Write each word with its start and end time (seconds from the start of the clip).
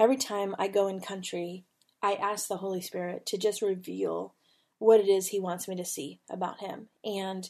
every 0.00 0.16
time 0.16 0.56
I 0.58 0.66
go 0.66 0.88
in 0.88 1.00
country, 1.00 1.66
I 2.02 2.14
ask 2.14 2.48
the 2.48 2.56
Holy 2.56 2.80
Spirit 2.80 3.26
to 3.26 3.38
just 3.38 3.60
reveal 3.60 4.34
what 4.78 4.98
it 4.98 5.08
is 5.08 5.28
He 5.28 5.38
wants 5.38 5.68
me 5.68 5.76
to 5.76 5.84
see 5.84 6.20
about 6.30 6.60
Him. 6.60 6.88
And 7.04 7.48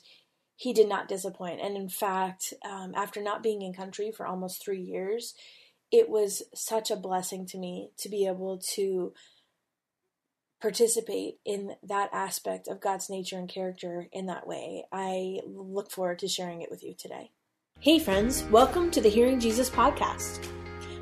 He 0.57 0.73
did 0.73 0.89
not 0.89 1.09
disappoint. 1.09 1.61
And 1.61 1.77
in 1.77 1.89
fact, 1.89 2.53
um, 2.69 2.93
after 2.97 3.23
not 3.23 3.45
being 3.45 3.63
in 3.63 3.73
country 3.73 4.11
for 4.11 4.27
almost 4.27 4.63
three 4.63 4.83
years, 4.83 5.33
it 5.93 6.11
was 6.11 6.43
such 6.53 6.91
a 6.91 6.97
blessing 6.97 7.47
to 7.47 7.59
me 7.59 7.93
to 7.99 8.09
be 8.09 8.27
able 8.27 8.59
to 8.75 9.13
participate 10.61 11.37
in 11.45 11.77
that 11.83 12.11
aspect 12.13 12.69
of 12.69 12.81
God's 12.81 13.09
nature 13.09 13.39
and 13.39 13.49
character 13.49 14.09
in 14.13 14.27
that 14.27 14.47
way. 14.47 14.85
I 14.93 15.41
look 15.47 15.91
forward 15.91 16.19
to 16.19 16.29
sharing 16.29 16.61
it 16.63 16.71
with 16.71 16.83
you 16.83 16.95
today. 16.99 17.31
Hey, 17.79 17.99
friends, 17.99 18.43
welcome 18.51 18.91
to 18.91 19.01
the 19.01 19.09
Hearing 19.09 19.41
Jesus 19.41 19.71
podcast. 19.71 20.47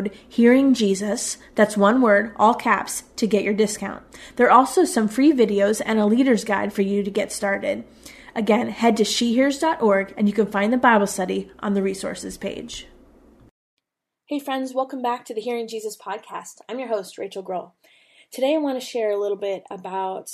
code 0.00 0.16
Hearing 0.28 0.74
Jesus, 0.74 1.36
that's 1.54 1.76
one 1.76 2.00
word, 2.00 2.34
all 2.36 2.54
caps, 2.54 3.04
to 3.16 3.26
get 3.26 3.44
your 3.44 3.54
discount. 3.54 4.02
There 4.36 4.46
are 4.46 4.50
also 4.50 4.84
some 4.84 5.08
free 5.08 5.32
videos 5.32 5.82
and 5.84 5.98
a 5.98 6.06
leader's 6.06 6.44
guide 6.44 6.72
for 6.72 6.82
you 6.82 7.02
to 7.02 7.10
get 7.10 7.32
started. 7.32 7.84
Again, 8.34 8.68
head 8.68 8.96
to 8.98 9.02
shehears.org 9.02 10.14
and 10.16 10.28
you 10.28 10.34
can 10.34 10.46
find 10.46 10.72
the 10.72 10.78
Bible 10.78 11.06
study 11.06 11.50
on 11.58 11.74
the 11.74 11.82
resources 11.82 12.38
page. 12.38 12.86
Hey, 14.26 14.38
friends, 14.38 14.72
welcome 14.72 15.02
back 15.02 15.24
to 15.24 15.34
the 15.34 15.40
Hearing 15.40 15.66
Jesus 15.66 15.96
podcast. 15.96 16.60
I'm 16.68 16.78
your 16.78 16.88
host, 16.88 17.18
Rachael 17.18 17.42
Groll. 17.42 17.74
Today, 18.30 18.54
I 18.54 18.58
want 18.58 18.80
to 18.80 18.86
share 18.86 19.10
a 19.10 19.20
little 19.20 19.36
bit 19.36 19.64
about 19.70 20.30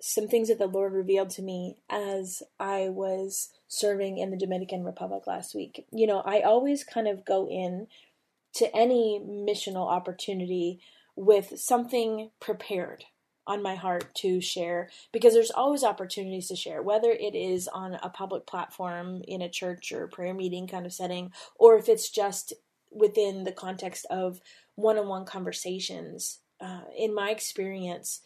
some 0.00 0.28
things 0.28 0.48
that 0.48 0.58
the 0.58 0.66
Lord 0.66 0.92
revealed 0.92 1.30
to 1.30 1.42
me 1.42 1.76
as 1.90 2.42
I 2.60 2.88
was 2.88 3.50
serving 3.66 4.18
in 4.18 4.30
the 4.30 4.36
Dominican 4.36 4.84
Republic 4.84 5.26
last 5.26 5.54
week. 5.54 5.84
You 5.90 6.06
know, 6.06 6.22
I 6.24 6.40
always 6.40 6.84
kind 6.84 7.08
of 7.08 7.24
go 7.24 7.48
in 7.48 7.88
to 8.54 8.74
any 8.76 9.20
missional 9.20 9.88
opportunity 9.88 10.80
with 11.16 11.58
something 11.58 12.30
prepared 12.40 13.04
on 13.46 13.62
my 13.62 13.74
heart 13.74 14.14
to 14.14 14.40
share 14.40 14.88
because 15.12 15.34
there's 15.34 15.50
always 15.50 15.82
opportunities 15.82 16.48
to 16.48 16.56
share, 16.56 16.80
whether 16.82 17.10
it 17.10 17.34
is 17.34 17.68
on 17.68 17.94
a 17.94 18.08
public 18.08 18.46
platform 18.46 19.22
in 19.26 19.42
a 19.42 19.48
church 19.48 19.90
or 19.92 20.06
prayer 20.06 20.34
meeting 20.34 20.66
kind 20.66 20.86
of 20.86 20.92
setting, 20.92 21.32
or 21.56 21.76
if 21.76 21.88
it's 21.88 22.08
just 22.08 22.52
within 22.90 23.44
the 23.44 23.52
context 23.52 24.06
of 24.10 24.40
one 24.76 24.98
on 24.98 25.08
one 25.08 25.24
conversations. 25.24 26.38
Uh, 26.60 26.82
in 26.96 27.12
my 27.12 27.30
experience, 27.30 28.20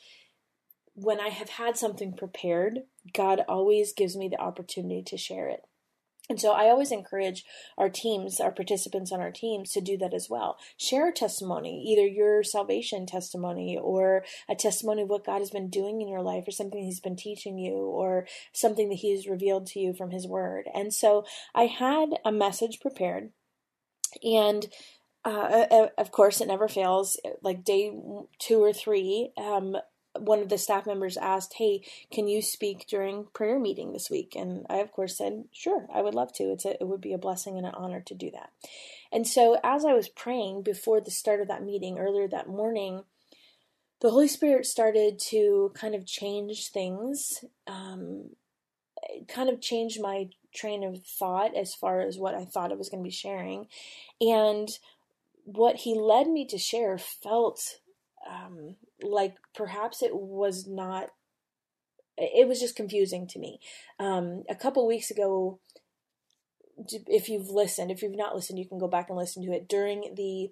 when 0.95 1.21
I 1.21 1.29
have 1.29 1.49
had 1.49 1.77
something 1.77 2.15
prepared, 2.15 2.81
God 3.15 3.43
always 3.49 3.93
gives 3.93 4.17
me 4.17 4.29
the 4.29 4.41
opportunity 4.41 5.03
to 5.05 5.17
share 5.17 5.49
it. 5.49 5.63
And 6.29 6.41
so 6.41 6.53
I 6.53 6.65
always 6.65 6.93
encourage 6.93 7.45
our 7.79 7.89
teams, 7.89 8.41
our 8.41 8.51
participants 8.51 9.13
on 9.13 9.21
our 9.21 9.31
teams 9.31 9.73
to 9.73 9.81
do 9.81 9.97
that 9.99 10.15
as 10.15 10.29
well. 10.29 10.59
Share 10.77 11.09
a 11.09 11.13
testimony, 11.13 11.85
either 11.89 12.07
your 12.07 12.43
salvation 12.43 13.07
testimony 13.07 13.79
or 13.81 14.25
a 14.49 14.55
testimony 14.55 15.03
of 15.03 15.09
what 15.09 15.27
God 15.27 15.39
has 15.39 15.51
been 15.51 15.71
doing 15.71 16.01
in 16.01 16.09
your 16.09 16.23
life 16.23 16.45
or 16.47 16.53
something 16.53 16.83
he's 16.83 17.01
been 17.01 17.17
teaching 17.17 17.59
you 17.59 17.75
or 17.75 18.27
something 18.53 18.89
that 18.89 18.97
he's 18.97 19.29
revealed 19.29 19.67
to 19.69 19.81
you 19.81 19.93
from 19.93 20.11
his 20.11 20.27
word. 20.27 20.67
And 20.75 20.93
so 20.93 21.25
I 21.55 21.67
had 21.67 22.11
a 22.25 22.33
message 22.33 22.81
prepared 22.81 23.31
and 24.23 24.67
uh, 25.25 25.89
of 25.99 26.13
course, 26.13 26.41
it 26.41 26.47
never 26.47 26.69
fails. 26.69 27.19
Like 27.43 27.65
day 27.65 27.93
two 28.39 28.63
or 28.63 28.73
three, 28.73 29.33
um, 29.37 29.77
one 30.19 30.41
of 30.41 30.49
the 30.49 30.59
staff 30.59 30.87
members 30.87 31.17
asked, 31.17 31.55
"Hey, 31.55 31.83
can 32.11 32.29
you 32.29 32.43
speak 32.43 32.87
during 32.87 33.25
prayer 33.27 33.59
meeting 33.59 33.93
this 33.93 34.11
week?" 34.11 34.35
And 34.35 34.67
I, 34.69 34.77
of 34.79 34.93
course, 34.93 35.17
said, 35.17 35.49
"Sure, 35.53 35.87
I 35.93 36.03
would 36.03 36.15
love 36.15 36.33
to. 36.35 36.45
It's 36.45 36.65
a, 36.65 36.81
it 36.81 36.87
would 36.87 37.01
be 37.01 37.13
a 37.13 37.19
blessing 37.19 37.57
and 37.57 37.67
an 37.67 37.75
honor 37.75 38.01
to 38.03 38.15
do 38.15 38.31
that." 38.33 38.51
And 39.13 39.27
so, 39.27 39.59
as 39.63 39.85
I 39.85 39.93
was 39.93 40.09
praying 40.09 40.63
before 40.63 41.01
the 41.01 41.11
start 41.11 41.41
of 41.41 41.49
that 41.49 41.63
meeting 41.63 41.99
earlier 41.99 42.29
that 42.29 42.49
morning, 42.49 43.05
the 44.01 44.11
Holy 44.11 44.29
Spirit 44.29 44.67
started 44.67 45.19
to 45.31 45.73
kind 45.75 45.95
of 45.95 46.07
change 46.07 46.69
things, 46.69 47.45
um, 47.67 48.31
kind 49.29 49.49
of 49.49 49.61
change 49.61 49.99
my 49.99 50.29
train 50.55 50.85
of 50.85 51.05
thought 51.05 51.55
as 51.57 51.75
far 51.75 52.01
as 52.01 52.19
what 52.19 52.35
I 52.35 52.45
thought 52.45 52.73
I 52.73 52.77
was 52.77 52.89
going 52.89 53.03
to 53.03 53.09
be 53.09 53.11
sharing, 53.11 53.69
and 54.21 54.69
what 55.45 55.77
He 55.77 55.95
led 55.95 56.29
me 56.29 56.45
to 56.47 56.59
share 56.59 56.99
felt 56.99 57.79
um, 58.29 58.77
like 59.03 59.35
perhaps 59.55 60.03
it 60.03 60.15
was 60.15 60.67
not 60.67 61.11
it 62.19 62.49
was 62.49 62.59
just 62.59 62.77
confusing 62.77 63.27
to 63.27 63.39
me. 63.39 63.61
Um, 63.99 64.45
a 64.49 64.55
couple 64.55 64.87
weeks 64.87 65.11
ago 65.11 65.61
if 67.07 67.29
you've 67.29 67.49
listened 67.49 67.91
if 67.91 68.03
you've 68.03 68.17
not 68.17 68.35
listened 68.35 68.59
you 68.59 68.69
can 68.69 68.79
go 68.79 68.89
back 68.89 69.09
and 69.09 69.19
listen 69.19 69.45
to 69.45 69.53
it. 69.53 69.69
During 69.69 70.15
the 70.15 70.51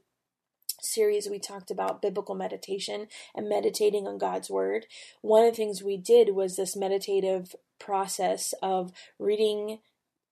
series 0.81 1.29
we 1.31 1.39
talked 1.39 1.71
about 1.71 2.03
biblical 2.03 2.35
meditation 2.35 3.07
and 3.35 3.49
meditating 3.49 4.07
on 4.07 4.19
God's 4.19 4.51
word. 4.51 4.87
One 5.23 5.45
of 5.45 5.53
the 5.53 5.57
things 5.57 5.83
we 5.83 5.97
did 5.97 6.35
was 6.35 6.57
this 6.57 6.77
meditative 6.77 7.55
process 7.79 8.55
of 8.63 8.93
reading 9.19 9.79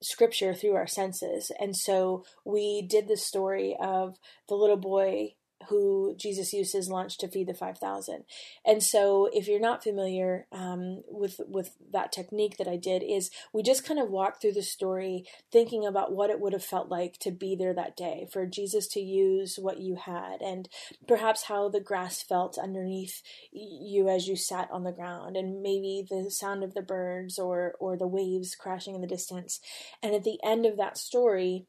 scripture 0.03 0.53
through 0.53 0.75
our 0.75 0.87
senses. 0.87 1.51
And 1.61 1.77
so 1.77 2.25
we 2.45 2.83
did 2.83 3.09
the 3.09 3.17
story 3.17 3.77
of 3.81 4.19
the 4.49 4.55
little 4.55 4.77
boy 4.77 5.35
who 5.69 6.15
Jesus 6.17 6.53
used 6.53 6.73
his 6.73 6.89
lunch 6.89 7.19
to 7.19 7.29
feed 7.29 7.49
the 7.49 7.55
5,000. 7.55 8.25
And 8.65 8.83
so, 8.83 9.29
if 9.33 9.49
you're 9.49 9.61
not 9.61 9.83
familiar 9.83 10.47
um, 10.53 11.03
with, 11.09 11.41
with 11.47 11.77
that 11.93 12.13
technique 12.13 12.57
that 12.59 12.69
I 12.69 12.77
did, 12.77 13.03
is 13.03 13.31
we 13.53 13.63
just 13.63 13.87
kind 13.87 14.01
of 14.01 14.11
walk 14.11 14.41
through 14.41 14.53
the 14.53 14.63
story 14.63 15.25
thinking 15.51 15.87
about 15.87 16.13
what 16.13 16.31
it 16.31 16.41
would 16.41 16.53
have 16.53 16.65
felt 16.65 16.89
like 16.89 17.19
to 17.21 17.31
be 17.31 17.57
there 17.57 17.75
that 17.75 17.97
day, 17.97 18.29
for 18.33 18.47
Jesus 18.47 18.87
to 18.89 19.01
use 19.01 19.59
what 19.61 19.79
you 19.79 19.97
had, 19.97 20.41
and 20.41 20.69
perhaps 21.07 21.45
how 21.45 21.69
the 21.69 21.81
grass 21.81 22.23
felt 22.23 22.59
underneath 22.59 23.23
you 23.53 24.09
as 24.09 24.27
you 24.27 24.37
sat 24.37 24.69
on 24.71 24.85
the 24.85 24.93
ground, 24.93 25.37
and 25.37 25.63
maybe 25.63 26.05
the 26.09 26.31
sound 26.31 26.63
of 26.63 26.75
the 26.75 26.83
birds 26.83 27.39
or, 27.39 27.75
or 27.81 27.97
the 27.97 28.07
waves 28.07 28.55
crashing 28.55 28.95
in 28.95 29.01
the 29.01 29.07
distance. 29.07 29.61
And 30.03 30.15
at 30.15 30.25
the 30.25 30.39
end 30.45 30.67
of 30.67 30.77
that 30.77 30.99
story, 30.99 31.67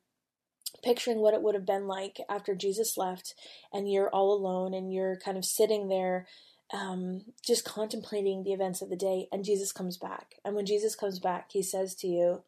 picturing 0.82 1.20
what 1.20 1.34
it 1.34 1.42
would 1.42 1.56
have 1.56 1.66
been 1.66 1.88
like 1.88 2.18
after 2.30 2.56
Jesus 2.56 2.98
left 2.98 3.36
and 3.72 3.92
you're 3.92 4.10
all 4.10 4.34
alone 4.34 4.74
and 4.74 4.92
you're 4.92 5.18
kind 5.18 5.38
of 5.38 5.46
sitting 5.46 5.88
there 5.88 6.28
um, 6.74 7.22
just 7.46 7.66
contemplating 7.66 8.44
the 8.44 8.54
events 8.54 8.82
of 8.82 8.90
the 8.90 8.96
day 8.96 9.28
and 9.32 9.46
Jesus 9.46 9.72
comes 9.72 9.98
back. 9.98 10.36
And 10.44 10.56
when 10.56 10.66
Jesus 10.66 10.96
comes 10.96 11.20
back, 11.20 11.52
he 11.52 11.62
says 11.62 11.94
to 11.96 12.08
you, 12.08 12.44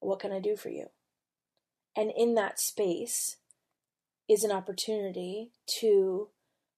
What 0.00 0.20
can 0.20 0.32
I 0.32 0.40
do 0.40 0.56
for 0.56 0.70
you? 0.70 0.86
And 1.96 2.10
in 2.16 2.34
that 2.36 2.58
space 2.58 3.36
is 4.28 4.44
an 4.44 4.50
opportunity 4.50 5.50
to 5.80 6.28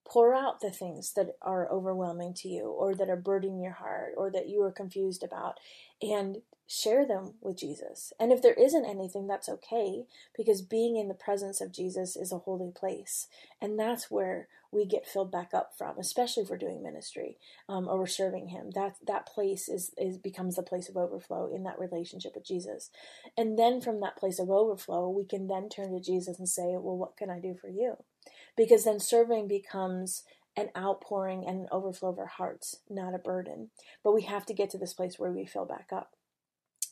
pour 0.07 0.35
out 0.35 0.61
the 0.61 0.71
things 0.71 1.13
that 1.15 1.37
are 1.41 1.71
overwhelming 1.71 2.35
to 2.35 2.49
you 2.49 2.65
or 2.65 2.95
that 2.95 3.09
are 3.09 3.17
burdening 3.17 3.61
your 3.61 3.73
heart 3.73 4.13
or 4.17 4.31
that 4.31 4.49
you 4.49 4.61
are 4.63 4.73
confused 4.73 5.23
about 5.23 5.59
and 6.03 6.39
share 6.67 7.07
them 7.07 7.35
with 7.41 7.59
Jesus. 7.59 8.13
And 8.19 8.33
if 8.33 8.41
there 8.41 8.55
isn't 8.55 8.85
anything, 8.85 9.27
that's 9.27 9.49
okay 9.49 10.05
because 10.37 10.63
being 10.63 10.97
in 10.97 11.09
the 11.09 11.15
presence 11.15 11.61
of 11.61 11.73
Jesus 11.73 12.17
is 12.17 12.33
a 12.33 12.39
holy 12.39 12.71
place. 12.71 13.29
And 13.61 13.79
that's 13.79 14.11
where 14.11 14.49
we 14.73 14.85
get 14.85 15.07
filled 15.07 15.31
back 15.31 15.51
up 15.55 15.73
from, 15.77 15.99
especially 15.99 16.43
if 16.43 16.51
we're 16.51 16.59
doing 16.59 16.83
ministry 16.83 17.39
um, 17.69 17.87
or 17.87 17.99
we're 17.99 18.07
serving 18.07 18.49
Him. 18.49 18.71
That, 18.75 18.97
that 19.07 19.27
place 19.27 19.69
is, 19.69 19.93
is 19.97 20.19
becomes 20.19 20.57
the 20.57 20.63
place 20.63 20.89
of 20.89 20.97
overflow 20.97 21.55
in 21.55 21.63
that 21.63 21.79
relationship 21.79 22.35
with 22.35 22.47
Jesus. 22.47 22.91
And 23.37 23.59
then 23.59 23.81
from 23.81 24.01
that 24.01 24.17
place 24.17 24.39
of 24.39 24.51
overflow, 24.51 25.09
we 25.09 25.25
can 25.25 25.47
then 25.47 25.69
turn 25.69 25.93
to 25.93 26.01
Jesus 26.01 26.39
and 26.39 26.49
say, 26.49 26.77
Well, 26.77 26.97
what 26.97 27.17
can 27.17 27.31
I 27.31 27.39
do 27.39 27.55
for 27.55 27.69
you? 27.69 27.99
Because 28.57 28.85
then 28.85 29.01
serving 29.01 29.49
becomes 29.49 30.25
an 30.57 30.71
outpouring 30.77 31.45
and 31.47 31.61
an 31.61 31.69
overflow 31.71 32.11
of 32.11 32.19
our 32.19 32.27
hearts, 32.27 32.77
not 32.89 33.15
a 33.15 33.19
burden. 33.19 33.71
But 34.03 34.15
we 34.15 34.23
have 34.23 34.47
to 34.47 34.55
get 34.55 34.71
to 34.71 34.79
this 34.79 34.95
place 34.95 35.19
where 35.19 35.33
we 35.33 35.47
fill 35.47 35.67
back 35.67 35.89
up. 35.93 36.15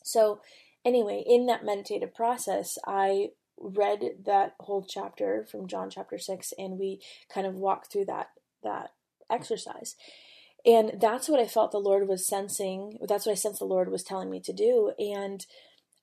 So, 0.03 0.41
anyway, 0.85 1.23
in 1.25 1.47
that 1.47 1.65
meditative 1.65 2.13
process, 2.13 2.77
I 2.85 3.29
read 3.59 4.01
that 4.25 4.55
whole 4.59 4.85
chapter 4.87 5.45
from 5.49 5.67
John 5.67 5.89
chapter 5.89 6.17
6 6.17 6.53
and 6.57 6.77
we 6.77 6.99
kind 7.33 7.47
of 7.47 7.55
walked 7.55 7.91
through 7.91 8.05
that 8.05 8.29
that 8.63 8.91
exercise. 9.29 9.95
And 10.65 10.93
that's 10.99 11.27
what 11.27 11.39
I 11.39 11.47
felt 11.47 11.71
the 11.71 11.77
Lord 11.77 12.07
was 12.07 12.25
sensing. 12.25 12.97
That's 13.07 13.25
what 13.25 13.33
I 13.33 13.35
sensed 13.35 13.59
the 13.59 13.65
Lord 13.65 13.91
was 13.91 14.03
telling 14.03 14.29
me 14.29 14.39
to 14.41 14.53
do. 14.53 14.93
And 14.97 15.45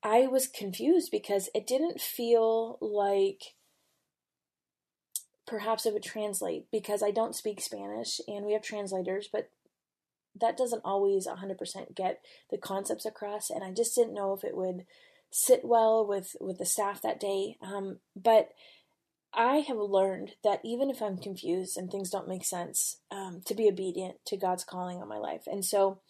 I 0.03 0.27
was 0.27 0.47
confused 0.47 1.11
because 1.11 1.49
it 1.55 1.67
didn't 1.67 2.01
feel 2.01 2.79
like 2.81 3.55
perhaps 5.47 5.87
it 5.87 5.93
would 5.93 6.03
translate 6.03 6.67
because 6.71 7.03
I 7.03 7.11
don't 7.11 7.35
speak 7.35 7.61
Spanish 7.61 8.21
and 8.29 8.45
we 8.45 8.53
have 8.53 8.63
translators, 8.63 9.29
but 9.33 9.51
that 10.39 10.57
doesn't 10.57 10.83
always 10.85 11.27
100% 11.27 11.95
get 11.95 12.21
the 12.51 12.59
concepts 12.59 13.07
across 13.07 13.51
and 13.51 13.65
i 13.65 13.71
just 13.71 13.95
didn't 13.95 14.15
know 14.15 14.33
if 14.33 14.45
it 14.45 14.57
would 14.57 14.85
sit 15.31 15.65
well 15.65 16.07
with 16.07 16.37
with 16.41 16.59
the 16.59 16.67
staff 16.67 17.03
that 17.03 17.21
day 17.21 17.57
um, 17.63 17.99
but 18.17 18.51
i 19.33 19.57
have 19.57 19.77
learned 19.77 20.33
that 20.43 20.61
even 20.65 20.91
if 20.91 21.01
i'm 21.01 21.17
confused 21.17 21.77
and 21.77 21.91
things 21.91 22.11
don't 22.11 22.29
make 22.29 22.45
sense 22.45 22.99
um, 23.11 23.41
to 23.45 23.55
be 23.55 23.69
obedient 23.69 24.17
to 24.27 24.37
god's 24.37 24.65
calling 24.65 24.99
on 24.99 25.09
my 25.09 25.19
life 25.19 25.43
and 25.47 25.65
so 25.65 26.01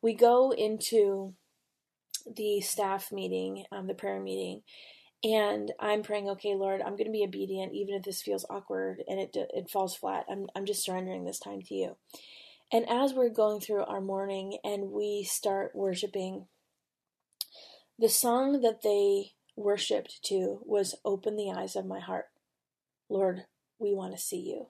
we 0.00 0.14
go 0.14 0.52
into 0.52 1.34
the 2.36 2.60
staff 2.60 3.10
meeting 3.12 3.64
um, 3.72 3.86
the 3.86 3.94
prayer 3.94 4.20
meeting 4.20 4.62
and 5.24 5.70
I'm 5.78 6.02
praying, 6.02 6.28
okay, 6.30 6.54
Lord, 6.54 6.80
I'm 6.80 6.96
going 6.96 7.06
to 7.06 7.12
be 7.12 7.24
obedient, 7.24 7.72
even 7.74 7.94
if 7.94 8.02
this 8.02 8.22
feels 8.22 8.44
awkward 8.50 9.02
and 9.06 9.20
it 9.20 9.36
it 9.36 9.70
falls 9.70 9.94
flat. 9.94 10.26
I'm 10.28 10.48
I'm 10.56 10.66
just 10.66 10.84
surrendering 10.84 11.24
this 11.24 11.38
time 11.38 11.62
to 11.62 11.74
you. 11.74 11.96
And 12.72 12.88
as 12.88 13.12
we're 13.12 13.28
going 13.28 13.60
through 13.60 13.84
our 13.84 14.00
morning 14.00 14.56
and 14.64 14.92
we 14.92 15.24
start 15.24 15.76
worshiping, 15.76 16.46
the 17.98 18.08
song 18.08 18.62
that 18.62 18.82
they 18.82 19.32
worshiped 19.56 20.22
to 20.24 20.62
was 20.64 20.94
Open 21.04 21.36
the 21.36 21.50
Eyes 21.50 21.76
of 21.76 21.84
My 21.84 22.00
Heart. 22.00 22.26
Lord, 23.10 23.44
we 23.78 23.92
want 23.92 24.16
to 24.16 24.22
see 24.22 24.40
you. 24.40 24.68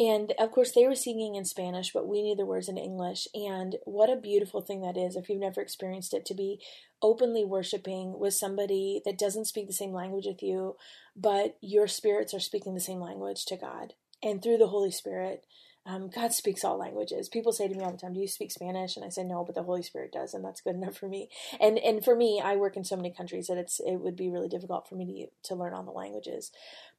And 0.00 0.32
of 0.38 0.50
course, 0.50 0.72
they 0.72 0.86
were 0.86 0.96
singing 0.96 1.36
in 1.36 1.44
Spanish, 1.44 1.92
but 1.92 2.08
we 2.08 2.22
knew 2.22 2.34
the 2.34 2.46
words 2.46 2.68
in 2.68 2.76
English. 2.76 3.28
And 3.34 3.76
what 3.84 4.10
a 4.10 4.16
beautiful 4.16 4.60
thing 4.60 4.80
that 4.80 4.96
is, 4.96 5.14
if 5.14 5.28
you've 5.28 5.38
never 5.38 5.60
experienced 5.60 6.12
it, 6.12 6.24
to 6.26 6.34
be 6.34 6.60
openly 7.02 7.44
worshiping 7.44 8.18
with 8.18 8.34
somebody 8.34 9.00
that 9.04 9.18
doesn't 9.18 9.44
speak 9.44 9.68
the 9.68 9.72
same 9.72 9.92
language 9.92 10.26
with 10.26 10.42
you, 10.42 10.76
but 11.14 11.56
your 11.60 11.86
spirits 11.86 12.34
are 12.34 12.40
speaking 12.40 12.74
the 12.74 12.80
same 12.80 13.00
language 13.00 13.44
to 13.44 13.56
God. 13.56 13.92
And 14.22 14.42
through 14.42 14.58
the 14.58 14.68
Holy 14.68 14.90
Spirit, 14.90 15.44
um, 15.90 16.08
God 16.08 16.32
speaks 16.32 16.64
all 16.64 16.78
languages. 16.78 17.28
People 17.28 17.52
say 17.52 17.66
to 17.66 17.74
me 17.74 17.82
all 17.82 17.90
the 17.90 17.98
time, 17.98 18.12
"Do 18.12 18.20
you 18.20 18.28
speak 18.28 18.52
Spanish?" 18.52 18.96
And 18.96 19.04
I 19.04 19.08
say, 19.08 19.24
"No, 19.24 19.44
but 19.44 19.54
the 19.54 19.64
Holy 19.64 19.82
Spirit 19.82 20.12
does, 20.12 20.34
and 20.34 20.44
that's 20.44 20.60
good 20.60 20.74
enough 20.76 20.96
for 20.96 21.08
me." 21.08 21.28
And 21.58 21.78
and 21.78 22.04
for 22.04 22.14
me, 22.14 22.40
I 22.42 22.56
work 22.56 22.76
in 22.76 22.84
so 22.84 22.96
many 22.96 23.12
countries 23.12 23.48
that 23.48 23.58
it's 23.58 23.80
it 23.80 23.96
would 23.96 24.16
be 24.16 24.30
really 24.30 24.48
difficult 24.48 24.88
for 24.88 24.94
me 24.94 25.28
to 25.42 25.48
to 25.48 25.54
learn 25.54 25.74
all 25.74 25.82
the 25.82 25.90
languages. 25.90 26.52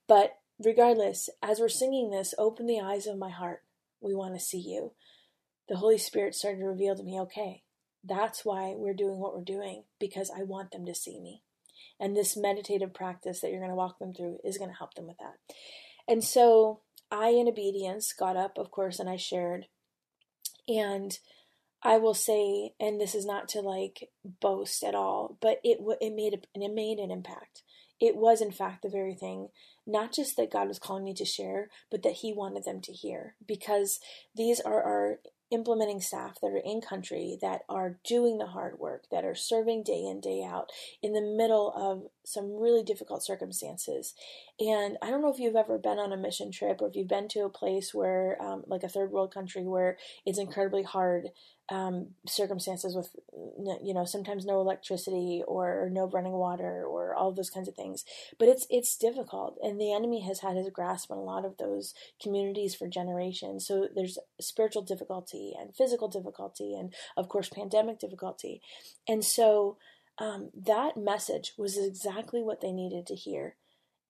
But 0.07 0.33
regardless, 0.59 1.29
as 1.41 1.59
we're 1.59 1.69
singing 1.69 2.09
this, 2.09 2.33
open 2.38 2.65
the 2.65 2.81
eyes 2.81 3.07
of 3.07 3.17
my 3.17 3.29
heart. 3.29 3.63
We 4.01 4.15
want 4.15 4.33
to 4.33 4.39
see 4.39 4.59
you. 4.59 4.93
The 5.69 5.77
Holy 5.77 5.97
Spirit 5.97 6.35
started 6.35 6.59
to 6.59 6.65
reveal 6.65 6.95
to 6.95 7.03
me, 7.03 7.19
okay, 7.21 7.63
that's 8.03 8.43
why 8.43 8.73
we're 8.75 8.95
doing 8.95 9.19
what 9.19 9.35
we're 9.35 9.43
doing 9.43 9.83
because 9.99 10.31
I 10.35 10.43
want 10.43 10.71
them 10.71 10.85
to 10.85 10.95
see 10.95 11.19
me. 11.19 11.43
And 11.99 12.17
this 12.17 12.35
meditative 12.35 12.95
practice 12.95 13.41
that 13.41 13.51
you're 13.51 13.59
going 13.59 13.69
to 13.69 13.75
walk 13.75 13.99
them 13.99 14.13
through 14.13 14.39
is 14.43 14.57
going 14.57 14.71
to 14.71 14.77
help 14.77 14.95
them 14.95 15.07
with 15.07 15.17
that. 15.19 15.35
And 16.07 16.23
so 16.23 16.81
I, 17.11 17.29
in 17.29 17.47
obedience, 17.47 18.13
got 18.13 18.37
up, 18.37 18.57
of 18.57 18.71
course, 18.71 18.99
and 18.99 19.09
I 19.09 19.17
shared. 19.17 19.67
And 20.67 21.17
I 21.83 21.97
will 21.97 22.13
say, 22.13 22.73
and 22.79 23.01
this 23.01 23.15
is 23.15 23.25
not 23.25 23.47
to 23.49 23.61
like 23.61 24.09
boast 24.23 24.83
at 24.83 24.95
all, 24.95 25.37
but 25.41 25.59
it 25.63 25.79
it 25.99 26.15
made 26.15 26.33
a, 26.35 26.59
it 26.59 26.73
made 26.73 26.99
an 26.99 27.11
impact. 27.11 27.63
It 27.99 28.15
was, 28.15 28.41
in 28.41 28.51
fact, 28.51 28.81
the 28.81 28.89
very 28.89 29.13
thing, 29.13 29.49
not 29.85 30.13
just 30.13 30.35
that 30.37 30.51
God 30.51 30.67
was 30.67 30.79
calling 30.79 31.03
me 31.03 31.13
to 31.15 31.25
share, 31.25 31.69
but 31.89 32.03
that 32.03 32.13
He 32.13 32.33
wanted 32.33 32.63
them 32.65 32.81
to 32.81 32.91
hear, 32.91 33.35
because 33.47 33.99
these 34.35 34.59
are 34.59 34.81
our 34.81 35.19
implementing 35.51 36.00
staff 36.00 36.39
that 36.42 36.48
are 36.48 36.62
in 36.63 36.81
country 36.81 37.38
that 37.42 37.62
are 37.68 38.00
doing 38.06 38.38
the 38.38 38.48
hard 38.48 38.80
work, 38.80 39.03
that 39.12 39.25
are 39.25 39.36
serving 39.36 39.83
day 39.83 40.06
in, 40.06 40.21
day 40.21 40.44
out 40.44 40.71
in 41.01 41.13
the 41.13 41.21
middle 41.21 41.74
of 41.75 42.03
some 42.24 42.53
really 42.53 42.83
difficult 42.83 43.24
circumstances. 43.24 44.13
And 44.59 44.98
I 45.01 45.09
don't 45.09 45.21
know 45.21 45.31
if 45.31 45.39
you've 45.39 45.56
ever 45.56 45.77
been 45.77 46.00
on 46.00 46.13
a 46.13 46.18
mission 46.18 46.51
trip 46.51 46.81
or 46.81 46.88
if 46.88 46.96
you've 46.96 47.08
been 47.08 47.27
to 47.29 47.41
a 47.41 47.50
place 47.50 47.93
where, 47.93 48.41
um, 48.41 48.63
like 48.67 48.84
a 48.84 48.89
third 48.89 49.12
world 49.12 49.34
country, 49.34 49.63
where 49.63 49.98
it's 50.25 50.39
incredibly 50.39 50.84
hard 50.84 51.29
um, 51.71 52.07
circumstances 52.27 52.97
with, 52.97 53.15
you 53.81 53.93
know, 53.93 54.03
sometimes 54.03 54.45
no 54.45 54.59
electricity 54.59 55.41
or 55.47 55.89
no 55.89 56.09
running 56.09 56.33
water 56.33 56.83
or 56.85 57.15
all 57.15 57.31
those 57.31 57.49
kinds 57.49 57.69
of 57.69 57.75
things. 57.75 58.03
But 58.37 58.49
it's 58.49 58.67
it's 58.69 58.97
difficult, 58.97 59.57
and 59.63 59.79
the 59.79 59.93
enemy 59.93 60.21
has 60.27 60.41
had 60.41 60.57
his 60.57 60.69
grasp 60.69 61.09
on 61.09 61.17
a 61.17 61.23
lot 61.23 61.45
of 61.45 61.57
those 61.57 61.93
communities 62.21 62.75
for 62.75 62.89
generations. 62.89 63.65
So 63.65 63.87
there's 63.95 64.19
spiritual 64.41 64.81
difficulty 64.81 65.53
and 65.57 65.73
physical 65.73 66.09
difficulty, 66.09 66.75
and 66.75 66.93
of 67.15 67.29
course 67.29 67.49
pandemic 67.49 67.99
difficulty, 67.99 68.61
and 69.07 69.23
so. 69.23 69.77
Um, 70.17 70.51
that 70.53 70.97
message 70.97 71.53
was 71.57 71.77
exactly 71.77 72.43
what 72.43 72.61
they 72.61 72.71
needed 72.71 73.07
to 73.07 73.15
hear 73.15 73.55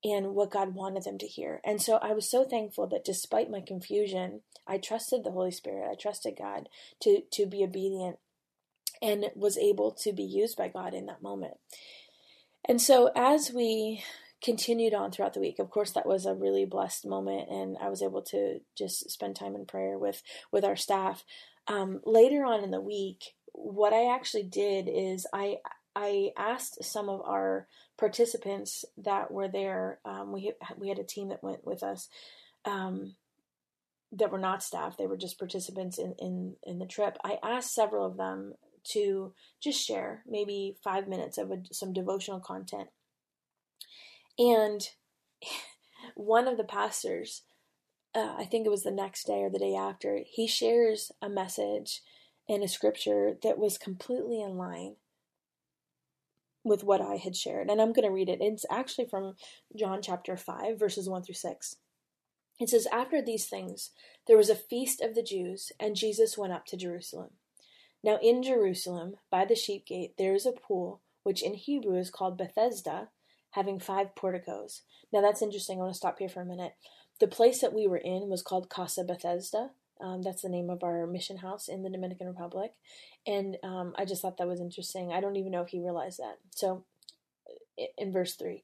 and 0.03 0.33
what 0.33 0.51
God 0.51 0.73
wanted 0.73 1.03
them 1.03 1.17
to 1.19 1.27
hear. 1.27 1.61
And 1.63 1.81
so 1.81 1.97
I 1.97 2.13
was 2.13 2.29
so 2.29 2.43
thankful 2.43 2.87
that 2.87 3.05
despite 3.05 3.51
my 3.51 3.61
confusion, 3.61 4.41
I 4.67 4.77
trusted 4.77 5.23
the 5.23 5.31
Holy 5.31 5.51
Spirit. 5.51 5.89
I 5.91 5.95
trusted 5.95 6.35
God 6.37 6.69
to 7.01 7.21
to 7.31 7.45
be 7.45 7.63
obedient 7.63 8.17
and 9.01 9.25
was 9.35 9.57
able 9.57 9.91
to 9.91 10.13
be 10.13 10.23
used 10.23 10.57
by 10.57 10.67
God 10.67 10.93
in 10.93 11.07
that 11.07 11.21
moment. 11.21 11.55
And 12.67 12.81
so 12.81 13.11
as 13.15 13.51
we 13.51 14.03
continued 14.43 14.93
on 14.93 15.11
throughout 15.11 15.33
the 15.33 15.39
week, 15.39 15.59
of 15.59 15.69
course 15.69 15.91
that 15.91 16.05
was 16.05 16.25
a 16.25 16.33
really 16.33 16.65
blessed 16.65 17.05
moment 17.05 17.49
and 17.49 17.77
I 17.79 17.89
was 17.89 18.01
able 18.01 18.21
to 18.23 18.59
just 18.77 19.09
spend 19.09 19.35
time 19.35 19.55
in 19.55 19.65
prayer 19.65 19.97
with 19.97 20.21
with 20.51 20.63
our 20.63 20.75
staff. 20.75 21.23
Um, 21.67 22.01
later 22.05 22.43
on 22.43 22.63
in 22.63 22.71
the 22.71 22.81
week, 22.81 23.35
what 23.53 23.93
I 23.93 24.13
actually 24.13 24.43
did 24.43 24.89
is 24.91 25.27
I 25.33 25.57
I 25.95 26.31
asked 26.37 26.83
some 26.83 27.09
of 27.09 27.21
our 27.21 27.67
participants 28.01 28.83
that 28.97 29.31
were 29.31 29.47
there. 29.47 29.99
Um, 30.03 30.33
we 30.33 30.51
we 30.77 30.89
had 30.89 30.99
a 30.99 31.03
team 31.03 31.29
that 31.29 31.43
went 31.43 31.63
with 31.63 31.83
us 31.83 32.09
um, 32.65 33.15
that 34.11 34.31
were 34.31 34.39
not 34.39 34.63
staff; 34.63 34.97
they 34.97 35.05
were 35.05 35.15
just 35.15 35.37
participants 35.37 35.99
in, 35.99 36.15
in 36.17 36.55
in 36.63 36.79
the 36.79 36.87
trip. 36.87 37.17
I 37.23 37.37
asked 37.43 37.75
several 37.75 38.05
of 38.05 38.17
them 38.17 38.55
to 38.93 39.33
just 39.61 39.85
share 39.85 40.23
maybe 40.27 40.75
five 40.83 41.07
minutes 41.07 41.37
of 41.37 41.51
a, 41.51 41.61
some 41.71 41.93
devotional 41.93 42.39
content, 42.39 42.89
and 44.37 44.81
one 46.15 46.47
of 46.47 46.57
the 46.57 46.63
pastors, 46.63 47.43
uh, 48.15 48.33
I 48.35 48.45
think 48.45 48.65
it 48.65 48.71
was 48.71 48.83
the 48.83 48.89
next 48.89 49.27
day 49.27 49.43
or 49.43 49.51
the 49.51 49.59
day 49.59 49.75
after, 49.75 50.21
he 50.25 50.47
shares 50.47 51.11
a 51.21 51.29
message 51.29 52.01
in 52.47 52.63
a 52.63 52.67
scripture 52.67 53.37
that 53.43 53.59
was 53.59 53.77
completely 53.77 54.41
in 54.41 54.57
line 54.57 54.95
with 56.63 56.83
what 56.83 57.01
I 57.01 57.15
had 57.15 57.35
shared. 57.35 57.69
And 57.69 57.81
I'm 57.81 57.93
going 57.93 58.07
to 58.07 58.13
read 58.13 58.29
it. 58.29 58.39
It's 58.41 58.65
actually 58.69 59.07
from 59.07 59.35
John 59.75 60.01
chapter 60.01 60.37
5, 60.37 60.77
verses 60.77 61.09
1 61.09 61.23
through 61.23 61.35
6. 61.35 61.75
It 62.59 62.69
says, 62.69 62.87
After 62.91 63.21
these 63.21 63.47
things, 63.47 63.91
there 64.27 64.37
was 64.37 64.49
a 64.49 64.55
feast 64.55 65.01
of 65.01 65.15
the 65.15 65.23
Jews, 65.23 65.71
and 65.79 65.95
Jesus 65.95 66.37
went 66.37 66.53
up 66.53 66.65
to 66.67 66.77
Jerusalem. 66.77 67.31
Now 68.03 68.19
in 68.21 68.43
Jerusalem, 68.43 69.15
by 69.29 69.45
the 69.45 69.55
sheep 69.55 69.85
gate, 69.85 70.13
there 70.17 70.33
is 70.33 70.45
a 70.45 70.51
pool, 70.51 71.01
which 71.23 71.43
in 71.43 71.53
Hebrew 71.53 71.97
is 71.97 72.09
called 72.09 72.37
Bethesda, 72.37 73.09
having 73.51 73.79
five 73.79 74.15
porticos. 74.15 74.81
Now 75.11 75.21
that's 75.21 75.41
interesting. 75.41 75.77
I 75.77 75.83
want 75.83 75.93
to 75.93 75.97
stop 75.97 76.19
here 76.19 76.29
for 76.29 76.41
a 76.41 76.45
minute. 76.45 76.73
The 77.19 77.27
place 77.27 77.61
that 77.61 77.73
we 77.73 77.87
were 77.87 77.97
in 77.97 78.29
was 78.29 78.41
called 78.41 78.69
Casa 78.69 79.03
Bethesda. 79.03 79.71
Um, 80.01 80.21
that's 80.21 80.41
the 80.41 80.49
name 80.49 80.69
of 80.69 80.83
our 80.83 81.05
mission 81.05 81.37
house 81.37 81.67
in 81.67 81.83
the 81.83 81.89
Dominican 81.89 82.27
Republic. 82.27 82.73
And 83.25 83.57
um, 83.63 83.93
I 83.97 84.05
just 84.05 84.21
thought 84.21 84.37
that 84.37 84.47
was 84.47 84.59
interesting. 84.59 85.11
I 85.11 85.21
don't 85.21 85.35
even 85.35 85.51
know 85.51 85.61
if 85.61 85.69
he 85.69 85.79
realized 85.79 86.19
that. 86.19 86.37
So, 86.55 86.85
in 87.97 88.11
verse 88.11 88.35
3, 88.35 88.63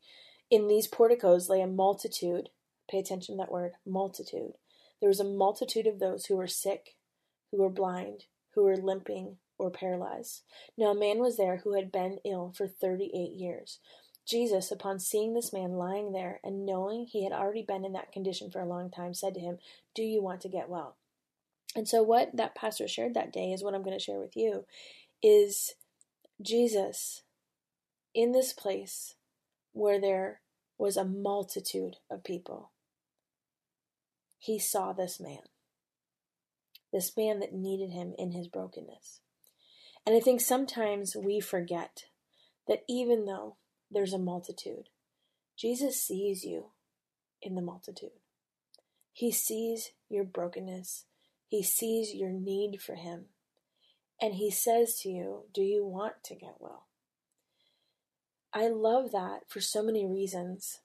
in 0.50 0.68
these 0.68 0.88
porticos 0.88 1.50
lay 1.50 1.62
a 1.62 1.68
multitude. 1.68 2.50
Pay 2.90 3.00
attention 3.00 3.36
to 3.36 3.44
that 3.44 3.52
word, 3.52 3.74
multitude. 3.86 4.54
There 5.00 5.10
was 5.10 5.20
a 5.20 5.26
multitude 5.26 5.88
of 5.88 6.00
those 6.00 6.26
who 6.26 6.38
were 6.38 6.48
sick, 6.48 6.96
who 7.52 7.58
were 7.58 7.70
blind, 7.70 8.26
who 8.56 8.64
were 8.64 8.78
limping, 8.78 9.38
or 9.60 9.70
paralyzed. 9.70 10.44
Now, 10.78 10.88
a 10.88 10.96
man 10.96 11.20
was 11.20 11.38
there 11.38 11.58
who 11.58 11.76
had 11.76 11.92
been 11.92 12.20
ill 12.24 12.54
for 12.56 12.68
38 12.68 13.34
years. 13.34 13.80
Jesus, 14.28 14.72
upon 14.72 15.00
seeing 15.00 15.34
this 15.34 15.54
man 15.54 15.74
lying 15.74 16.12
there 16.12 16.40
and 16.44 16.66
knowing 16.66 17.06
he 17.06 17.24
had 17.24 17.32
already 17.32 17.64
been 17.64 17.86
in 17.86 17.94
that 17.94 18.12
condition 18.12 18.52
for 18.52 18.60
a 18.60 18.68
long 18.68 18.92
time, 18.92 19.14
said 19.14 19.34
to 19.36 19.40
him, 19.40 19.58
Do 19.96 20.04
you 20.04 20.22
want 20.22 20.42
to 20.42 20.50
get 20.50 20.70
well? 20.70 20.98
And 21.76 21.88
so, 21.88 22.02
what 22.02 22.36
that 22.36 22.56
pastor 22.56 22.88
shared 22.88 23.14
that 23.14 23.34
day 23.34 23.52
is 23.52 23.64
what 23.64 23.76
I'm 23.76 23.84
going 23.84 23.98
to 23.98 24.04
share 24.04 24.20
with 24.20 24.36
you 24.36 24.66
is 25.22 25.76
Jesus 26.42 27.24
in 28.14 28.32
this 28.32 28.54
place 28.54 29.16
where 29.74 30.00
there 30.00 30.42
was 30.78 30.98
a 30.98 31.06
multitude 31.06 31.98
of 32.10 32.24
people. 32.24 32.72
He 34.40 34.60
saw 34.60 34.94
this 34.94 35.20
man, 35.20 35.42
this 36.94 37.16
man 37.18 37.40
that 37.40 37.54
needed 37.54 37.92
him 37.92 38.14
in 38.18 38.32
his 38.32 38.48
brokenness. 38.48 39.22
And 40.06 40.16
I 40.16 40.20
think 40.20 40.40
sometimes 40.40 41.16
we 41.16 41.42
forget 41.42 42.06
that 42.68 42.84
even 42.88 43.26
though 43.26 43.58
there's 43.92 44.14
a 44.14 44.20
multitude, 44.20 44.90
Jesus 45.58 46.02
sees 46.02 46.46
you 46.46 46.68
in 47.42 47.56
the 47.56 47.62
multitude. 47.62 48.22
He 49.12 49.32
sees 49.32 49.92
your 50.10 50.24
brokenness. 50.24 51.06
He 51.48 51.64
sees 51.64 52.14
your 52.14 52.32
need 52.32 52.82
for 52.82 52.96
Him. 52.96 53.26
And 54.22 54.36
He 54.36 54.52
says 54.52 55.00
to 55.02 55.10
you, 55.10 55.44
Do 55.54 55.62
you 55.62 55.86
want 55.86 56.24
to 56.26 56.36
get 56.36 56.56
well? 56.60 56.88
I 58.54 58.68
love 58.68 59.12
that 59.12 59.42
for 59.48 59.62
so 59.62 59.84
many 59.84 60.06
reasons. 60.06 60.80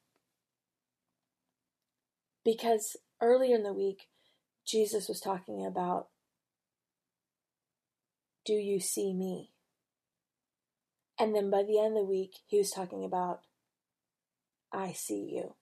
Because 2.45 2.97
earlier 3.21 3.57
in 3.57 3.62
the 3.62 3.73
week, 3.73 4.09
Jesus 4.66 5.09
was 5.09 5.21
talking 5.21 5.64
about, 5.64 6.09
Do 8.45 8.54
you 8.54 8.81
see 8.81 9.12
me? 9.12 9.50
And 11.19 11.35
then 11.35 11.50
by 11.50 11.62
the 11.62 11.78
end 11.78 11.97
of 11.97 12.02
the 12.02 12.11
week, 12.11 12.38
he 12.47 12.59
was 12.59 12.71
talking 12.71 13.04
about, 13.04 13.40
I 14.73 14.92
see 14.92 15.31
you. 15.33 15.54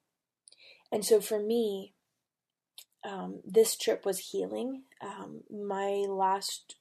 And 0.91 1.05
so 1.05 1.21
for 1.21 1.39
me, 1.39 1.93
um, 3.05 3.41
this 3.45 3.77
trip 3.77 4.05
was 4.05 4.19
healing. 4.19 4.83
Um, 5.01 5.43
my 5.51 6.05
last, 6.09 6.77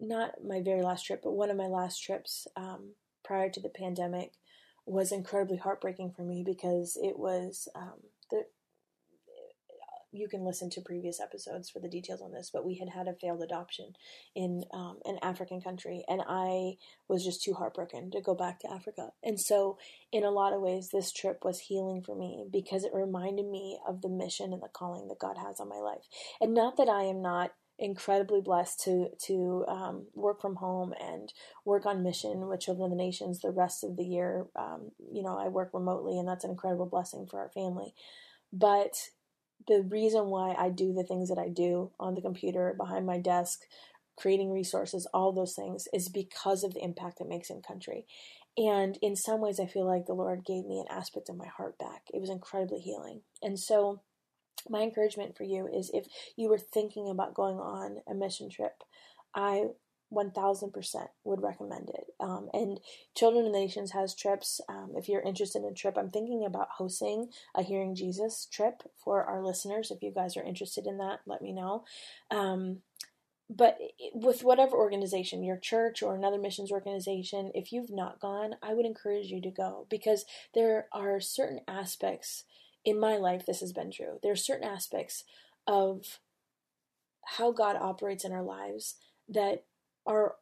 not 0.00 0.44
my 0.44 0.62
very 0.62 0.82
last 0.82 1.06
trip, 1.06 1.20
but 1.22 1.32
one 1.32 1.50
of 1.50 1.56
my 1.56 1.66
last 1.66 1.98
trips 1.98 2.46
um, 2.56 2.94
prior 3.24 3.50
to 3.50 3.60
the 3.60 3.68
pandemic 3.68 4.32
was 4.86 5.12
incredibly 5.12 5.56
heartbreaking 5.56 6.12
for 6.12 6.22
me 6.22 6.42
because 6.44 6.98
it 7.00 7.18
was 7.18 7.68
um, 7.74 8.00
the 8.30 8.44
you 10.12 10.28
can 10.28 10.44
listen 10.44 10.70
to 10.70 10.80
previous 10.80 11.20
episodes 11.20 11.70
for 11.70 11.78
the 11.78 11.88
details 11.88 12.20
on 12.20 12.32
this, 12.32 12.50
but 12.52 12.64
we 12.64 12.76
had 12.78 12.88
had 12.88 13.06
a 13.06 13.14
failed 13.14 13.42
adoption 13.42 13.94
in 14.34 14.64
um, 14.72 14.98
an 15.04 15.18
African 15.22 15.60
country, 15.60 16.04
and 16.08 16.22
I 16.26 16.74
was 17.08 17.24
just 17.24 17.42
too 17.42 17.54
heartbroken 17.54 18.10
to 18.10 18.20
go 18.20 18.34
back 18.34 18.60
to 18.60 18.70
Africa. 18.70 19.10
And 19.22 19.40
so, 19.40 19.78
in 20.12 20.24
a 20.24 20.30
lot 20.30 20.52
of 20.52 20.60
ways, 20.60 20.90
this 20.92 21.12
trip 21.12 21.44
was 21.44 21.60
healing 21.60 22.02
for 22.02 22.16
me 22.16 22.44
because 22.50 22.84
it 22.84 22.92
reminded 22.94 23.46
me 23.46 23.78
of 23.86 24.02
the 24.02 24.08
mission 24.08 24.52
and 24.52 24.62
the 24.62 24.68
calling 24.68 25.08
that 25.08 25.18
God 25.18 25.36
has 25.36 25.60
on 25.60 25.68
my 25.68 25.78
life. 25.78 26.04
And 26.40 26.54
not 26.54 26.76
that 26.76 26.88
I 26.88 27.04
am 27.04 27.22
not 27.22 27.52
incredibly 27.80 28.42
blessed 28.42 28.78
to 28.84 29.08
to 29.26 29.64
um, 29.66 30.06
work 30.14 30.40
from 30.40 30.56
home 30.56 30.92
and 31.00 31.32
work 31.64 31.86
on 31.86 32.02
mission 32.02 32.46
with 32.46 32.60
Children 32.60 32.84
of 32.84 32.90
the 32.90 33.02
Nations 33.02 33.40
the 33.40 33.50
rest 33.50 33.82
of 33.82 33.96
the 33.96 34.04
year. 34.04 34.46
Um, 34.54 34.90
you 35.12 35.22
know, 35.22 35.38
I 35.38 35.48
work 35.48 35.70
remotely, 35.72 36.18
and 36.18 36.28
that's 36.28 36.44
an 36.44 36.50
incredible 36.50 36.86
blessing 36.86 37.26
for 37.28 37.40
our 37.40 37.50
family. 37.50 37.94
But 38.52 38.94
the 39.66 39.82
reason 39.82 40.26
why 40.26 40.54
I 40.56 40.70
do 40.70 40.92
the 40.92 41.04
things 41.04 41.28
that 41.28 41.38
I 41.38 41.48
do 41.48 41.90
on 41.98 42.14
the 42.14 42.22
computer, 42.22 42.74
behind 42.76 43.06
my 43.06 43.18
desk, 43.18 43.60
creating 44.16 44.52
resources, 44.52 45.06
all 45.12 45.32
those 45.32 45.54
things 45.54 45.88
is 45.92 46.08
because 46.08 46.62
of 46.62 46.74
the 46.74 46.82
impact 46.82 47.20
it 47.20 47.28
makes 47.28 47.50
in 47.50 47.62
country. 47.62 48.06
And 48.56 48.98
in 49.00 49.16
some 49.16 49.40
ways, 49.40 49.60
I 49.60 49.66
feel 49.66 49.86
like 49.86 50.06
the 50.06 50.12
Lord 50.12 50.44
gave 50.44 50.66
me 50.66 50.80
an 50.80 50.86
aspect 50.90 51.28
of 51.28 51.36
my 51.36 51.46
heart 51.46 51.78
back. 51.78 52.02
It 52.12 52.20
was 52.20 52.30
incredibly 52.30 52.80
healing. 52.80 53.22
And 53.42 53.58
so, 53.58 54.02
my 54.68 54.82
encouragement 54.82 55.36
for 55.38 55.44
you 55.44 55.66
is 55.66 55.90
if 55.94 56.06
you 56.36 56.50
were 56.50 56.58
thinking 56.58 57.08
about 57.08 57.34
going 57.34 57.56
on 57.56 57.98
a 58.06 58.14
mission 58.14 58.50
trip, 58.50 58.82
I 59.34 59.66
1000% 60.12 61.08
would 61.24 61.42
recommend 61.42 61.90
it. 61.90 62.06
Um, 62.18 62.48
and 62.52 62.80
Children 63.16 63.46
of 63.46 63.52
Nations 63.52 63.92
has 63.92 64.14
trips. 64.14 64.60
Um, 64.68 64.92
if 64.96 65.08
you're 65.08 65.22
interested 65.22 65.62
in 65.62 65.70
a 65.70 65.74
trip, 65.74 65.96
I'm 65.96 66.10
thinking 66.10 66.44
about 66.44 66.68
hosting 66.76 67.28
a 67.54 67.62
Hearing 67.62 67.94
Jesus 67.94 68.46
trip 68.50 68.82
for 68.96 69.24
our 69.24 69.44
listeners. 69.44 69.90
If 69.90 70.02
you 70.02 70.12
guys 70.12 70.36
are 70.36 70.42
interested 70.42 70.86
in 70.86 70.98
that, 70.98 71.20
let 71.26 71.42
me 71.42 71.52
know. 71.52 71.84
Um, 72.30 72.78
but 73.48 73.78
with 74.14 74.44
whatever 74.44 74.76
organization, 74.76 75.42
your 75.42 75.56
church 75.56 76.02
or 76.02 76.14
another 76.14 76.38
missions 76.38 76.70
organization, 76.70 77.50
if 77.54 77.72
you've 77.72 77.90
not 77.90 78.20
gone, 78.20 78.54
I 78.62 78.74
would 78.74 78.86
encourage 78.86 79.26
you 79.26 79.42
to 79.42 79.50
go 79.50 79.86
because 79.90 80.24
there 80.54 80.86
are 80.92 81.20
certain 81.20 81.60
aspects 81.66 82.44
in 82.84 82.98
my 82.98 83.16
life, 83.16 83.44
this 83.44 83.60
has 83.60 83.72
been 83.72 83.90
true. 83.90 84.18
There 84.22 84.32
are 84.32 84.36
certain 84.36 84.66
aspects 84.66 85.24
of 85.66 86.20
how 87.36 87.52
God 87.52 87.76
operates 87.76 88.24
in 88.24 88.32
our 88.32 88.42
lives 88.42 88.96
that 89.28 89.64
are 90.06 90.36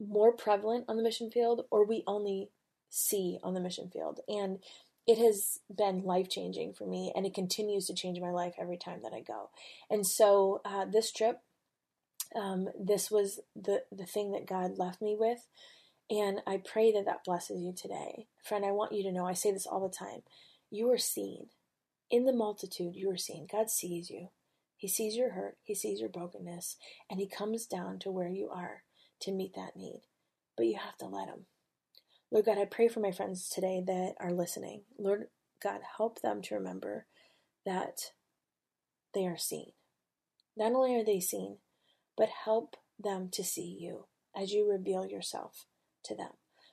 more 0.00 0.32
prevalent 0.32 0.84
on 0.88 0.96
the 0.96 1.02
mission 1.02 1.30
field 1.30 1.66
or 1.70 1.86
we 1.86 2.02
only 2.06 2.50
see 2.90 3.38
on 3.42 3.54
the 3.54 3.60
mission 3.60 3.88
field. 3.90 4.20
And 4.28 4.58
it 5.06 5.18
has 5.18 5.60
been 5.74 6.04
life 6.04 6.28
changing 6.28 6.74
for 6.74 6.86
me 6.86 7.12
and 7.14 7.26
it 7.26 7.34
continues 7.34 7.86
to 7.86 7.94
change 7.94 8.20
my 8.20 8.30
life 8.30 8.54
every 8.60 8.76
time 8.76 9.00
that 9.02 9.12
I 9.12 9.20
go. 9.20 9.50
And 9.90 10.06
so 10.06 10.60
uh, 10.64 10.84
this 10.84 11.12
trip, 11.12 11.40
um, 12.36 12.68
this 12.78 13.10
was 13.10 13.40
the, 13.56 13.82
the 13.90 14.06
thing 14.06 14.32
that 14.32 14.46
God 14.46 14.78
left 14.78 15.02
me 15.02 15.16
with. 15.18 15.48
And 16.10 16.40
I 16.46 16.58
pray 16.58 16.92
that 16.92 17.06
that 17.06 17.24
blesses 17.24 17.62
you 17.62 17.72
today. 17.72 18.26
Friend, 18.44 18.64
I 18.64 18.70
want 18.70 18.92
you 18.92 19.02
to 19.04 19.12
know, 19.12 19.26
I 19.26 19.34
say 19.34 19.50
this 19.50 19.66
all 19.66 19.80
the 19.80 19.94
time. 19.94 20.22
You 20.70 20.90
are 20.90 20.98
seen. 20.98 21.46
In 22.10 22.26
the 22.26 22.32
multitude, 22.32 22.94
you 22.94 23.10
are 23.10 23.16
seen. 23.16 23.46
God 23.50 23.70
sees 23.70 24.10
you. 24.10 24.28
He 24.76 24.88
sees 24.88 25.16
your 25.16 25.30
hurt. 25.30 25.56
He 25.62 25.74
sees 25.74 26.00
your 26.00 26.10
brokenness. 26.10 26.76
And 27.10 27.18
He 27.18 27.26
comes 27.26 27.66
down 27.66 27.98
to 28.00 28.10
where 28.10 28.28
you 28.28 28.50
are 28.50 28.82
to 29.22 29.32
meet 29.32 29.54
that 29.54 29.76
need, 29.76 30.02
but 30.56 30.66
you 30.66 30.76
have 30.78 30.96
to 30.98 31.06
let 31.06 31.28
Him. 31.28 31.46
Lord 32.30 32.46
God, 32.46 32.58
I 32.58 32.64
pray 32.64 32.88
for 32.88 33.00
my 33.00 33.12
friends 33.12 33.48
today 33.48 33.82
that 33.86 34.14
are 34.20 34.32
listening. 34.32 34.82
Lord 34.98 35.26
God, 35.62 35.80
help 35.98 36.22
them 36.22 36.42
to 36.42 36.54
remember 36.54 37.06
that 37.66 38.12
they 39.14 39.26
are 39.26 39.36
seen. 39.36 39.72
Not 40.56 40.72
only 40.72 40.96
are 40.96 41.04
they 41.04 41.20
seen, 41.20 41.58
but 42.16 42.28
help 42.44 42.76
them 42.98 43.28
to 43.32 43.44
see 43.44 43.76
you 43.80 44.06
as 44.36 44.52
you 44.52 44.68
reveal 44.68 45.06
yourself 45.06 45.66
to 46.04 46.14
them. 46.14 46.30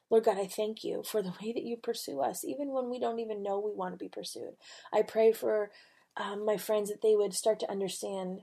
Lord 0.09 0.23
God, 0.23 0.37
I 0.37 0.47
thank 0.47 0.83
you 0.83 1.03
for 1.05 1.21
the 1.21 1.33
way 1.41 1.53
that 1.53 1.63
you 1.63 1.77
pursue 1.77 2.21
us, 2.21 2.43
even 2.43 2.71
when 2.73 2.89
we 2.89 2.99
don't 2.99 3.19
even 3.19 3.43
know 3.43 3.59
we 3.59 3.73
want 3.73 3.93
to 3.93 4.03
be 4.03 4.09
pursued. 4.09 4.53
I 4.93 5.01
pray 5.01 5.31
for 5.31 5.71
um, 6.17 6.45
my 6.45 6.57
friends 6.57 6.89
that 6.89 7.01
they 7.01 7.15
would 7.15 7.33
start 7.33 7.59
to 7.61 7.71
understand 7.71 8.41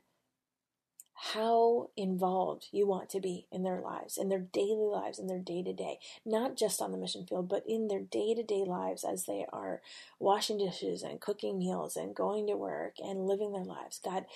how 1.18 1.88
involved 1.96 2.66
you 2.72 2.86
want 2.86 3.08
to 3.10 3.20
be 3.20 3.46
in 3.50 3.62
their 3.62 3.80
lives, 3.80 4.18
in 4.18 4.28
their 4.28 4.38
daily 4.38 4.86
lives, 4.90 5.18
in 5.18 5.26
their 5.26 5.38
day 5.38 5.62
to 5.62 5.72
day, 5.72 5.98
not 6.26 6.56
just 6.56 6.82
on 6.82 6.92
the 6.92 6.98
mission 6.98 7.26
field, 7.26 7.48
but 7.48 7.64
in 7.66 7.88
their 7.88 8.02
day 8.02 8.34
to 8.34 8.42
day 8.42 8.64
lives 8.66 9.02
as 9.02 9.24
they 9.24 9.46
are 9.50 9.80
washing 10.18 10.58
dishes 10.58 11.02
and 11.02 11.20
cooking 11.20 11.58
meals 11.58 11.96
and 11.96 12.14
going 12.14 12.46
to 12.46 12.56
work 12.56 12.96
and 12.98 13.26
living 13.26 13.52
their 13.52 13.64
lives. 13.64 13.98
God, 14.04 14.26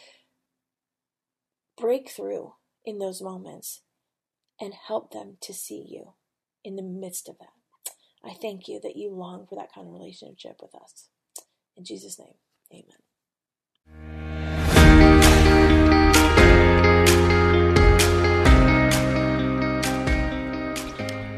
break 1.76 2.08
through 2.08 2.54
in 2.84 2.98
those 2.98 3.20
moments 3.20 3.82
and 4.58 4.72
help 4.72 5.12
them 5.12 5.36
to 5.42 5.52
see 5.52 5.84
you 5.86 6.14
in 6.64 6.76
the 6.76 6.82
midst 6.82 7.28
of 7.28 7.38
that. 7.38 7.52
I 8.24 8.34
thank 8.34 8.68
you 8.68 8.80
that 8.82 8.96
you 8.96 9.10
long 9.10 9.46
for 9.46 9.54
that 9.56 9.72
kind 9.74 9.86
of 9.86 9.92
relationship 9.92 10.56
with 10.62 10.74
us. 10.74 11.08
In 11.76 11.84
Jesus' 11.84 12.18
name, 12.18 12.34
amen. 12.72 13.09